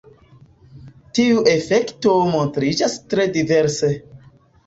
[1.17, 3.93] Tiu efekto montriĝas tre diverse.